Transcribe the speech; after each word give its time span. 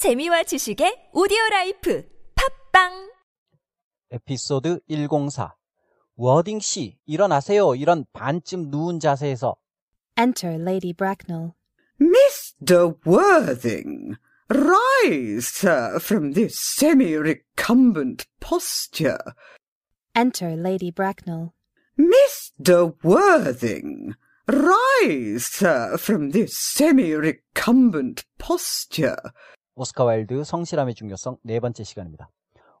재미와 0.00 0.43
지식의 0.43 1.09
오디오 1.13 1.37
라이프 1.51 2.03
팝빵 2.71 3.11
에피소드 4.11 4.81
104 4.87 5.55
워딩 6.15 6.59
씨 6.59 6.97
일어나세요 7.05 7.75
이런 7.75 8.05
반쯤 8.13 8.69
누운 8.71 8.99
자세에서 8.99 9.55
Enter 10.17 10.55
Lady 10.59 10.93
Bracknell. 10.93 11.53
Mr. 11.99 12.97
Worthing, 13.05 14.17
rise, 14.49 15.47
sir, 15.47 15.99
from 15.99 16.33
this 16.33 16.59
semi-recumbent 16.59 18.25
posture. 18.41 19.19
Enter 20.13 20.55
Lady 20.57 20.91
Bracknell. 20.91 21.53
Mr. 21.97 22.93
Worthing, 23.03 24.15
rise, 24.47 25.45
sir, 25.45 25.97
from 25.97 26.31
this 26.31 26.57
semi-recumbent 26.57 28.25
posture. 28.37 29.31
오스카 29.81 30.03
와일드 30.03 30.43
성실함의 30.43 30.93
중요성 30.93 31.37
네 31.41 31.59
번째 31.59 31.83
시간입니다. 31.83 32.29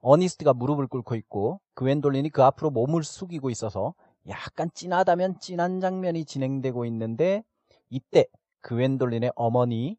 어니스트가 0.01 0.53
무릎을 0.53 0.85
꿇고 0.85 1.15
있고 1.15 1.59
그웬돌린이 1.73 2.29
그 2.29 2.43
앞으로 2.43 2.69
몸을 2.69 3.03
숙이고 3.03 3.49
있어서 3.49 3.95
약간 4.27 4.69
진하다면 4.71 5.39
진한 5.39 5.79
장면이 5.79 6.25
진행되고 6.25 6.85
있는데 6.85 7.43
이때 7.89 8.27
그웬돌린의 8.59 9.31
어머니 9.35 9.97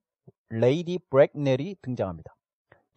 Lady 0.48 1.00
브렉넬이 1.10 1.78
등장합니다. 1.82 2.36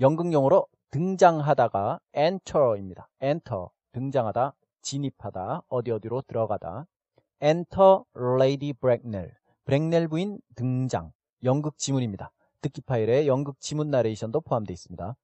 연극 0.01 0.31
용어로 0.31 0.67
등장하다가 0.91 1.99
enter입니다. 2.13 3.09
enter 3.23 3.69
등장하다 3.91 4.53
진입하다 4.83 5.63
어디 5.67 5.89
어디로 5.89 6.21
들어가다 6.27 6.85
enter 7.41 8.01
Lady 8.15 8.73
Bracknell 8.73 9.31
브렉넬 9.63 10.09
부인 10.09 10.37
등장 10.53 11.11
연극 11.43 11.79
지문입니다. 11.79 12.31
듣기 12.65 12.81
파일에 12.81 13.27
연극 13.27 13.59
지문 13.59 13.91
나레이션도 13.91 14.41
포함되어 14.41 14.73
있습니다. 14.73 15.15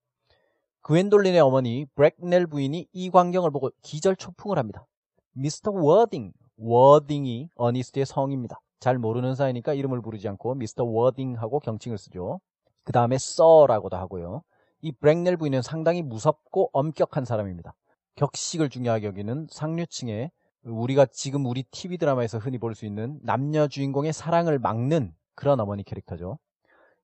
그웬돌린의 0.82 1.40
어머니 1.40 1.86
브렉넬 1.96 2.48
부인이 2.48 2.88
이 2.92 3.10
광경을 3.10 3.50
보고 3.52 3.72
기절 3.82 4.16
초풍을 4.16 4.58
합니다. 4.60 4.86
미스터 5.34 5.72
워딩, 5.72 6.34
워딩이 6.58 7.50
어니스트의 7.56 8.06
성입니다. 8.06 8.60
잘 8.80 8.98
모르는 8.98 9.36
사이니까 9.36 9.74
이름을 9.74 10.02
부르지 10.02 10.28
않고 10.28 10.56
미스터 10.56 10.84
워딩하고 10.84 11.60
경칭을 11.60 11.98
쓰죠. 11.98 12.40
그 12.84 12.92
다음에 12.92 13.18
sir라고도 13.18 13.98
하고요. 13.98 14.44
이 14.82 14.92
브렉넬 14.92 15.38
부인은 15.38 15.62
상당히 15.62 16.02
무섭고 16.02 16.70
엄격한 16.74 17.26
사람입니다. 17.26 17.74
격식을 18.16 18.70
중요하게 18.70 19.08
여기는 19.08 19.48
상류층의 19.50 20.32
우리가 20.64 21.06
지금 21.08 21.46
우리 21.46 21.64
TV 21.64 21.98
드라마에서 21.98 22.38
흔히 22.38 22.58
볼 22.60 22.76
수 22.76 22.86
있는 22.86 23.20
남녀 23.24 23.68
주인공의 23.68 24.14
사랑을 24.14 24.60
막는 24.60 25.14
그런 25.36 25.60
어머니 25.60 25.84
캐릭터죠. 25.84 26.38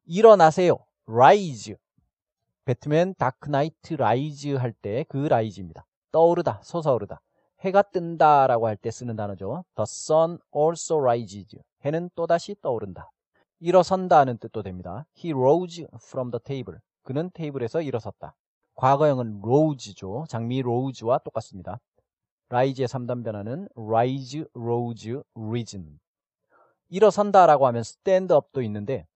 일어나세요. 0.09 0.77
rise. 1.07 1.75
배트맨 2.65 3.15
Dark 3.17 3.49
Knight 3.49 3.93
Rise 3.95 4.55
할 4.55 4.73
때 4.81 5.03
그 5.09 5.17
rise입니다. 5.17 5.85
떠오르다, 6.11 6.61
솟아오르다. 6.63 7.21
해가 7.61 7.81
뜬다라고 7.81 8.67
할 8.67 8.77
때 8.77 8.89
쓰는 8.89 9.15
단어죠. 9.17 9.65
The 9.75 9.83
sun 9.83 10.39
also 10.55 10.99
rises. 11.01 11.57
해는 11.83 12.09
또다시 12.15 12.55
떠오른다. 12.61 13.11
일어선다는 13.59 14.37
뜻도 14.37 14.63
됩니다. 14.63 15.05
He 15.17 15.33
rose 15.33 15.85
from 15.95 16.31
the 16.31 16.39
table. 16.41 16.79
그는 17.03 17.29
테이블에서 17.33 17.81
일어섰다. 17.81 18.35
과거형은 18.75 19.41
rose죠. 19.43 20.25
장미 20.29 20.61
rose와 20.61 21.17
똑같습니다. 21.19 21.79
rise의 22.49 22.87
3단 22.87 23.25
변화는 23.25 23.67
rise, 23.75 24.45
rose, 24.53 25.21
risen. 25.35 25.99
일어선다라고 26.89 27.67
하면 27.67 27.83
up도 28.31 28.61
있는데 28.63 29.07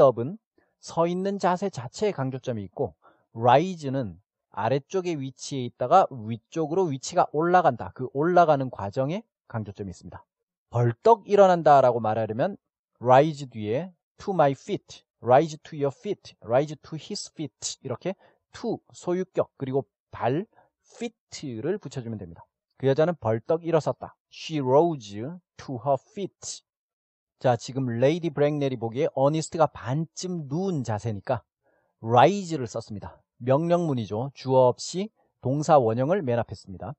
up은 0.00 0.38
서 0.80 1.06
있는 1.06 1.38
자세 1.38 1.70
자체에 1.70 2.12
강조점이 2.12 2.62
있고 2.64 2.94
rise는 3.34 4.20
아래쪽에 4.50 5.14
위치해 5.14 5.64
있다가 5.64 6.06
위쪽으로 6.10 6.84
위치가 6.84 7.26
올라간다. 7.32 7.92
그 7.94 8.08
올라가는 8.12 8.68
과정에 8.70 9.22
강조점이 9.46 9.90
있습니다. 9.90 10.24
벌떡 10.70 11.28
일어난다라고 11.28 12.00
말하려면 12.00 12.56
rise 13.00 13.46
뒤에 13.46 13.92
to 14.18 14.34
my 14.34 14.52
feet, 14.52 15.04
rise 15.22 15.56
to 15.62 15.78
your 15.78 15.94
feet, 15.96 16.34
rise 16.42 16.76
to 16.82 16.96
his 16.96 17.30
feet 17.30 17.78
이렇게 17.82 18.14
to 18.52 18.80
소유격 18.92 19.52
그리고 19.56 19.86
발 20.10 20.46
feet를 20.96 21.78
붙여주면 21.78 22.18
됩니다. 22.18 22.44
그 22.76 22.86
여자는 22.86 23.14
벌떡 23.20 23.64
일어섰다. 23.64 24.16
She 24.32 24.60
rose 24.60 25.20
to 25.56 25.80
her 25.84 25.96
feet. 26.10 26.62
자, 27.38 27.54
지금 27.56 27.86
레이디 27.86 28.30
브렉넬이 28.30 28.76
보기에 28.76 29.08
어니스트가 29.14 29.66
반쯤 29.66 30.48
누운 30.48 30.82
자세니까 30.82 31.42
rise를 32.00 32.66
썼습니다. 32.66 33.22
명령문이죠. 33.36 34.32
주어 34.34 34.66
없이 34.66 35.10
동사 35.40 35.78
원형을 35.78 36.22
맨 36.22 36.40
앞에 36.40 36.56
씁니다. 36.56 36.94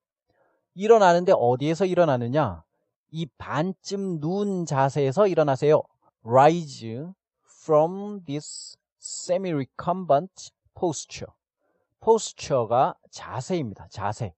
일어나는데 0.76 1.34
어디에서 1.36 1.86
일어나느냐? 1.86 2.64
이 3.12 3.26
반쯤 3.38 4.20
누운 4.22 4.66
자세에서 4.66 5.28
일어나세요. 5.28 5.82
rise 6.26 7.12
from 7.64 8.24
this 8.24 8.78
semi-recumbent 9.02 10.52
posture. 10.74 11.34
posture가 12.00 12.96
자세입니다. 13.12 13.88
자세. 13.90 14.34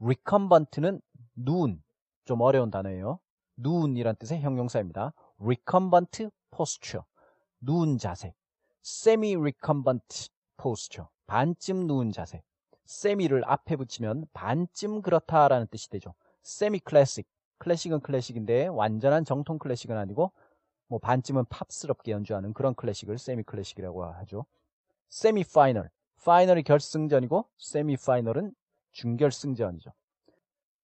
recumbent는 0.00 1.02
누운. 1.34 1.82
좀 2.24 2.40
어려운 2.40 2.70
단어예요. 2.70 3.18
누운이란 3.56 4.16
뜻의 4.16 4.40
형용사입니다. 4.40 5.12
Recumbent 5.40 6.28
posture. 6.50 7.04
누운 7.60 7.98
자세. 7.98 8.34
semi-recumbent 8.84 10.28
posture. 10.60 11.08
반쯤 11.26 11.86
누운 11.86 12.12
자세. 12.12 12.42
semi를 12.86 13.42
앞에 13.46 13.76
붙이면 13.76 14.26
반쯤 14.32 15.02
그렇다라는 15.02 15.66
뜻이 15.68 15.90
되죠. 15.90 16.14
semi 16.44 16.80
classic. 16.88 17.28
클래식은 17.58 18.00
클래식인데 18.00 18.66
완전한 18.66 19.24
정통 19.24 19.58
클래식은 19.58 19.96
아니고 19.96 20.32
뭐 20.88 20.98
반쯤은 20.98 21.46
팝스럽게 21.46 22.12
연주하는 22.12 22.52
그런 22.52 22.74
클래식을 22.74 23.14
semi 23.14 23.42
클래식이라고 23.42 24.04
하죠. 24.04 24.46
semi 25.10 25.42
final. 25.42 25.88
final이 26.26 26.64
결승전이고 26.64 27.48
semi 27.56 27.96
final은 27.98 28.52
준결승전이죠. 28.90 29.92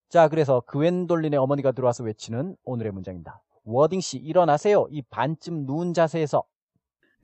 자, 0.08 0.28
그래서 0.28 0.60
그웬돌린의 0.66 1.36
어머니가 1.36 1.72
들어와서 1.72 2.04
외치는 2.04 2.56
오늘의 2.62 2.92
문장입니다. 2.92 3.42
워딩 3.65 4.00
씨 4.00 4.19
일어나세요. 4.19 4.87
이 4.91 5.03
반쯤 5.03 5.67
누운 5.67 5.95
자세에서 5.95 6.45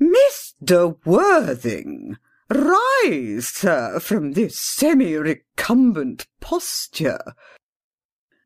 Mr. 0.00 0.94
Worthing, 1.04 2.16
rise, 2.48 3.48
sir, 3.48 3.98
from 4.00 4.32
this 4.32 4.56
semi-recumbent 4.56 6.26
posture. 6.40 7.18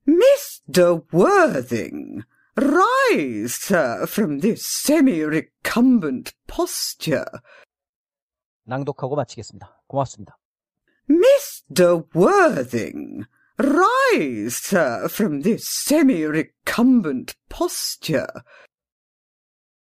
Mr. 0.07 1.05
Worthing, 1.13 2.23
rise, 2.57 3.55
sir, 3.55 4.07
from 4.07 4.41
this 4.41 4.67
semi-recumbent 4.67 6.33
posture. 6.47 7.27
낭독하고 8.65 9.15
마치겠습니다. 9.15 9.83
고맙습니다. 9.87 10.39
Mr. 11.11 12.05
Worthing, 12.15 13.25
rise, 13.63 14.57
sir, 14.57 15.09
from 15.09 15.41
this 15.41 15.69
semi-recumbent 15.69 17.35
posture. 17.49 18.43